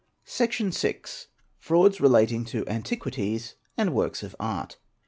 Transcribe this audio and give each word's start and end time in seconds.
Section 0.25 0.71
vi.—Frauds 0.71 2.01
relating 2.01 2.43
to 2.45 2.67
antiquities 2.67 3.53
and 3.77 3.93
works 3.93 4.23
of 4.23 4.35
art'! 4.39 4.77